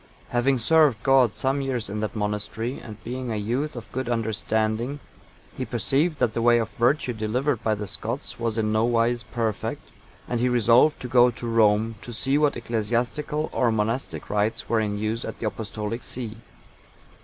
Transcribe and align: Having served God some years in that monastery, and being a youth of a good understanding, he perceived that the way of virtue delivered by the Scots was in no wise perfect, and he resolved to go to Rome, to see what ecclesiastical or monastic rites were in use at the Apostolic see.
Having 0.29 0.57
served 0.57 1.03
God 1.03 1.33
some 1.35 1.61
years 1.61 1.87
in 1.87 1.99
that 1.99 2.15
monastery, 2.15 2.79
and 2.79 2.97
being 3.03 3.31
a 3.31 3.35
youth 3.35 3.75
of 3.75 3.87
a 3.87 3.91
good 3.93 4.09
understanding, 4.09 4.99
he 5.55 5.63
perceived 5.63 6.17
that 6.17 6.33
the 6.33 6.41
way 6.41 6.57
of 6.57 6.71
virtue 6.71 7.13
delivered 7.13 7.61
by 7.63 7.75
the 7.75 7.85
Scots 7.85 8.39
was 8.39 8.57
in 8.57 8.71
no 8.71 8.83
wise 8.83 9.21
perfect, 9.21 9.87
and 10.27 10.39
he 10.39 10.49
resolved 10.49 10.99
to 11.01 11.07
go 11.07 11.29
to 11.29 11.45
Rome, 11.45 11.93
to 12.01 12.13
see 12.13 12.39
what 12.39 12.57
ecclesiastical 12.57 13.51
or 13.53 13.71
monastic 13.71 14.27
rites 14.31 14.67
were 14.67 14.79
in 14.79 14.97
use 14.97 15.23
at 15.23 15.37
the 15.37 15.45
Apostolic 15.45 16.01
see. 16.03 16.35